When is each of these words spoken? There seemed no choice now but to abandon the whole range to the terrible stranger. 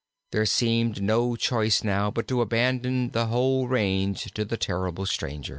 There 0.31 0.47
seemed 0.47 0.99
no 0.99 1.35
choice 1.35 1.83
now 1.83 2.09
but 2.09 2.27
to 2.29 2.41
abandon 2.41 3.11
the 3.11 3.27
whole 3.27 3.67
range 3.67 4.33
to 4.33 4.43
the 4.43 4.57
terrible 4.57 5.05
stranger. 5.05 5.49